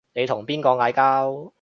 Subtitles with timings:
[0.13, 1.49] 你同邊個嗌交